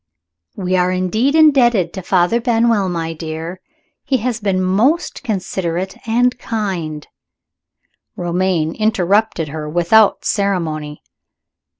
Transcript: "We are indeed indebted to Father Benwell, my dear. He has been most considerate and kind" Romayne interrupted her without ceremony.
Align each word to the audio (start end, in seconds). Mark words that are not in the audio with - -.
"We 0.55 0.75
are 0.77 0.91
indeed 0.91 1.35
indebted 1.35 1.93
to 1.93 2.01
Father 2.01 2.41
Benwell, 2.41 2.89
my 2.89 3.13
dear. 3.13 3.61
He 4.03 4.17
has 4.17 4.39
been 4.39 4.59
most 4.59 5.21
considerate 5.23 5.95
and 6.07 6.39
kind" 6.39 7.07
Romayne 8.17 8.73
interrupted 8.73 9.49
her 9.49 9.69
without 9.69 10.25
ceremony. 10.25 11.03